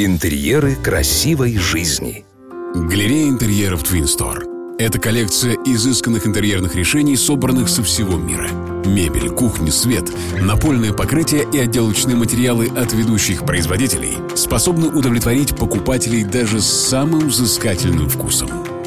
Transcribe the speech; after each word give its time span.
Интерьеры 0.00 0.76
красивой 0.76 1.56
жизни. 1.58 2.24
Галерея 2.72 3.30
интерьеров 3.30 3.82
Twin 3.82 4.04
Store. 4.04 4.76
Это 4.78 5.00
коллекция 5.00 5.56
изысканных 5.66 6.24
интерьерных 6.24 6.76
решений, 6.76 7.16
собранных 7.16 7.68
со 7.68 7.82
всего 7.82 8.16
мира. 8.16 8.48
Мебель, 8.86 9.28
кухня, 9.30 9.72
свет, 9.72 10.04
напольное 10.40 10.92
покрытие 10.92 11.48
и 11.52 11.58
отделочные 11.58 12.14
материалы 12.14 12.68
от 12.68 12.92
ведущих 12.92 13.44
производителей 13.44 14.18
способны 14.36 14.86
удовлетворить 14.86 15.56
покупателей 15.56 16.22
даже 16.22 16.60
с 16.60 16.66
самым 16.66 17.26
взыскательным 17.26 18.08
вкусом. 18.08 18.77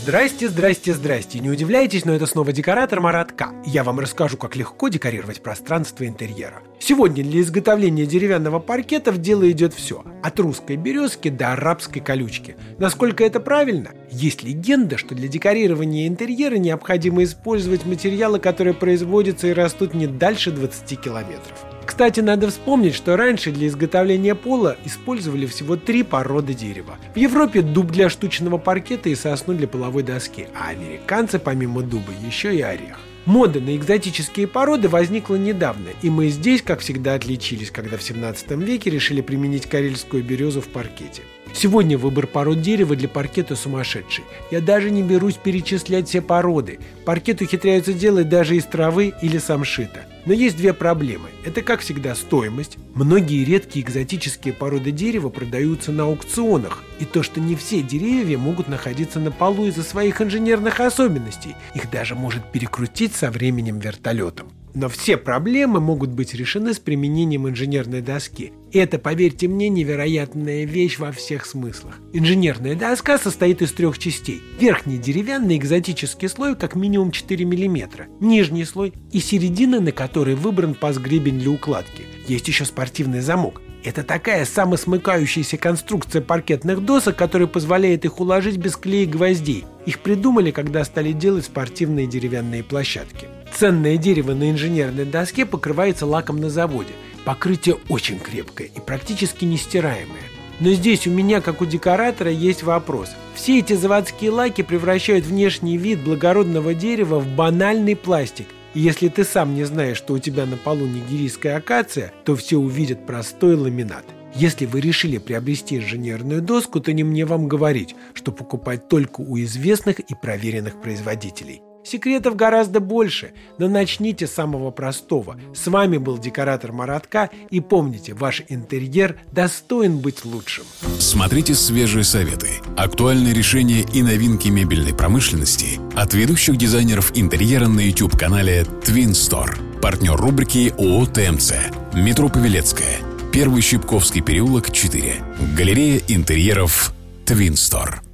Здрасте, 0.00 0.48
здрасте, 0.48 0.94
здрасте. 0.94 1.40
Не 1.40 1.50
удивляйтесь, 1.50 2.04
но 2.04 2.14
это 2.14 2.24
снова 2.26 2.52
декоратор 2.52 3.00
Марат 3.00 3.32
К. 3.32 3.52
Я 3.66 3.82
вам 3.82 3.98
расскажу, 3.98 4.36
как 4.36 4.54
легко 4.54 4.88
декорировать 4.88 5.42
пространство 5.42 6.06
интерьера. 6.06 6.62
Сегодня 6.78 7.24
для 7.24 7.40
изготовления 7.40 8.06
деревянного 8.06 8.60
паркета 8.60 9.10
в 9.10 9.18
дело 9.18 9.50
идет 9.50 9.74
все. 9.74 10.04
От 10.22 10.38
русской 10.38 10.76
березки 10.76 11.30
до 11.30 11.52
арабской 11.52 11.98
колючки. 11.98 12.56
Насколько 12.78 13.24
это 13.24 13.40
правильно? 13.40 13.90
Есть 14.10 14.44
легенда, 14.44 14.98
что 14.98 15.16
для 15.16 15.26
декорирования 15.26 16.06
интерьера 16.06 16.58
необходимо 16.58 17.24
использовать 17.24 17.84
материалы, 17.84 18.38
которые 18.38 18.74
производятся 18.74 19.48
и 19.48 19.52
растут 19.52 19.94
не 19.94 20.06
дальше 20.06 20.52
20 20.52 21.00
километров. 21.00 21.77
Кстати, 21.88 22.20
надо 22.20 22.50
вспомнить, 22.50 22.94
что 22.94 23.16
раньше 23.16 23.50
для 23.50 23.66
изготовления 23.66 24.34
пола 24.34 24.76
использовали 24.84 25.46
всего 25.46 25.74
три 25.76 26.02
породы 26.02 26.52
дерева. 26.52 26.98
В 27.14 27.16
Европе 27.16 27.62
дуб 27.62 27.90
для 27.90 28.10
штучного 28.10 28.58
паркета 28.58 29.08
и 29.08 29.14
сосну 29.14 29.54
для 29.54 29.66
половой 29.66 30.02
доски, 30.02 30.48
а 30.54 30.68
американцы 30.68 31.38
помимо 31.38 31.80
дуба 31.80 32.12
еще 32.26 32.54
и 32.54 32.60
орех. 32.60 32.98
Мода 33.24 33.58
на 33.60 33.74
экзотические 33.74 34.46
породы 34.46 34.90
возникла 34.90 35.36
недавно, 35.36 35.88
и 36.02 36.10
мы 36.10 36.28
здесь, 36.28 36.60
как 36.60 36.80
всегда, 36.80 37.14
отличились, 37.14 37.70
когда 37.70 37.96
в 37.96 38.02
17 38.02 38.50
веке 38.50 38.90
решили 38.90 39.22
применить 39.22 39.64
карельскую 39.64 40.22
березу 40.22 40.60
в 40.60 40.68
паркете. 40.68 41.22
Сегодня 41.54 41.98
выбор 41.98 42.26
пород 42.26 42.60
дерева 42.60 42.94
для 42.94 43.08
паркета 43.08 43.56
сумасшедший. 43.56 44.24
Я 44.50 44.60
даже 44.60 44.90
не 44.90 45.02
берусь 45.02 45.34
перечислять 45.34 46.08
все 46.08 46.20
породы. 46.20 46.78
Паркет 47.04 47.40
ухитряются 47.40 47.92
делать 47.92 48.28
даже 48.28 48.56
из 48.56 48.64
травы 48.64 49.14
или 49.22 49.38
самшита. 49.38 50.04
Но 50.24 50.32
есть 50.32 50.56
две 50.56 50.72
проблемы. 50.72 51.30
Это, 51.44 51.62
как 51.62 51.80
всегда, 51.80 52.14
стоимость. 52.14 52.76
Многие 52.94 53.44
редкие 53.44 53.84
экзотические 53.84 54.54
породы 54.54 54.90
дерева 54.90 55.30
продаются 55.30 55.90
на 55.90 56.04
аукционах. 56.04 56.84
И 57.00 57.04
то, 57.04 57.22
что 57.22 57.40
не 57.40 57.56
все 57.56 57.82
деревья 57.82 58.38
могут 58.38 58.68
находиться 58.68 59.20
на 59.20 59.30
полу 59.30 59.66
из-за 59.66 59.82
своих 59.82 60.20
инженерных 60.20 60.80
особенностей. 60.80 61.56
Их 61.74 61.90
даже 61.90 62.14
может 62.14 62.52
перекрутить 62.52 63.14
со 63.14 63.30
временем 63.30 63.78
вертолетом. 63.78 64.52
Но 64.74 64.88
все 64.88 65.16
проблемы 65.16 65.80
могут 65.80 66.10
быть 66.10 66.34
решены 66.34 66.74
с 66.74 66.78
применением 66.78 67.48
инженерной 67.48 68.00
доски. 68.00 68.52
И 68.70 68.78
это, 68.78 68.98
поверьте 68.98 69.48
мне, 69.48 69.68
невероятная 69.68 70.64
вещь 70.64 70.98
во 70.98 71.10
всех 71.12 71.46
смыслах. 71.46 71.98
Инженерная 72.12 72.74
доска 72.74 73.18
состоит 73.18 73.62
из 73.62 73.72
трех 73.72 73.98
частей. 73.98 74.42
Верхний 74.60 74.98
деревянный 74.98 75.56
экзотический 75.56 76.28
слой 76.28 76.54
как 76.54 76.74
минимум 76.74 77.10
4 77.10 77.44
мм, 77.44 78.06
нижний 78.20 78.64
слой 78.64 78.92
и 79.10 79.20
середина, 79.20 79.80
на 79.80 79.92
которой 79.92 80.34
выбран 80.34 80.74
паз-гребень 80.74 81.38
для 81.38 81.50
укладки. 81.50 82.04
Есть 82.26 82.48
еще 82.48 82.64
спортивный 82.64 83.20
замок. 83.20 83.62
Это 83.84 84.02
такая 84.02 84.44
самосмыкающаяся 84.44 85.56
конструкция 85.56 86.20
паркетных 86.20 86.84
досок, 86.84 87.16
которая 87.16 87.48
позволяет 87.48 88.04
их 88.04 88.20
уложить 88.20 88.56
без 88.56 88.76
клея 88.76 89.04
и 89.04 89.06
гвоздей. 89.06 89.64
Их 89.86 90.00
придумали, 90.00 90.50
когда 90.50 90.84
стали 90.84 91.12
делать 91.12 91.44
спортивные 91.44 92.06
деревянные 92.06 92.64
площадки. 92.64 93.28
Ценное 93.54 93.96
дерево 93.96 94.34
на 94.34 94.50
инженерной 94.50 95.04
доске 95.04 95.46
покрывается 95.46 96.06
лаком 96.06 96.38
на 96.40 96.50
заводе. 96.50 96.92
Покрытие 97.24 97.76
очень 97.88 98.18
крепкое 98.18 98.68
и 98.68 98.80
практически 98.80 99.44
нестираемое. 99.44 100.22
Но 100.60 100.70
здесь 100.70 101.06
у 101.06 101.10
меня, 101.10 101.40
как 101.40 101.60
у 101.60 101.66
декоратора, 101.66 102.30
есть 102.30 102.62
вопрос. 102.62 103.10
Все 103.34 103.60
эти 103.60 103.74
заводские 103.74 104.30
лаки 104.30 104.62
превращают 104.62 105.24
внешний 105.24 105.76
вид 105.76 106.02
благородного 106.02 106.74
дерева 106.74 107.20
в 107.20 107.28
банальный 107.28 107.94
пластик. 107.94 108.46
И 108.74 108.80
если 108.80 109.08
ты 109.08 109.24
сам 109.24 109.54
не 109.54 109.64
знаешь, 109.64 109.96
что 109.96 110.14
у 110.14 110.18
тебя 110.18 110.46
на 110.46 110.56
полу 110.56 110.86
нигерийская 110.86 111.56
акация, 111.56 112.12
то 112.24 112.34
все 112.34 112.56
увидят 112.56 113.06
простой 113.06 113.54
ламинат. 113.54 114.04
Если 114.34 114.66
вы 114.66 114.80
решили 114.80 115.18
приобрести 115.18 115.78
инженерную 115.78 116.42
доску, 116.42 116.80
то 116.80 116.92
не 116.92 117.02
мне 117.02 117.24
вам 117.24 117.48
говорить, 117.48 117.94
что 118.14 118.30
покупать 118.30 118.88
только 118.88 119.20
у 119.20 119.38
известных 119.38 120.00
и 120.00 120.14
проверенных 120.14 120.80
производителей. 120.80 121.62
Секретов 121.88 122.36
гораздо 122.36 122.80
больше, 122.80 123.30
но 123.56 123.66
начните 123.66 124.26
с 124.26 124.34
самого 124.34 124.70
простого. 124.70 125.40
С 125.54 125.68
вами 125.68 125.96
был 125.96 126.18
декоратор 126.18 126.70
Маратка 126.72 127.30
и 127.48 127.60
помните, 127.60 128.12
ваш 128.12 128.42
интерьер 128.48 129.18
достоин 129.32 129.96
быть 129.96 130.26
лучшим. 130.26 130.64
Смотрите 130.98 131.54
свежие 131.54 132.04
советы, 132.04 132.48
актуальные 132.76 133.32
решения 133.32 133.86
и 133.94 134.02
новинки 134.02 134.48
мебельной 134.48 134.92
промышленности 134.92 135.80
от 135.96 136.12
ведущих 136.12 136.58
дизайнеров 136.58 137.10
интерьера 137.14 137.68
на 137.68 137.80
YouTube-канале 137.80 138.66
Twin 138.82 139.12
Store. 139.12 139.80
Партнер 139.80 140.16
рубрики 140.16 140.74
ООО 140.76 141.06
ТМЦ. 141.06 141.52
Метро 141.94 142.28
Павелецкая. 142.28 142.98
Первый 143.32 143.62
Щипковский 143.62 144.20
переулок, 144.20 144.70
4. 144.70 145.14
Галерея 145.56 146.02
интерьеров 146.08 146.92
Twin 147.24 147.52
Store. 147.52 148.07